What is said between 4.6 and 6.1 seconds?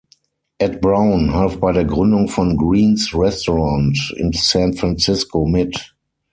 Francisco" mit.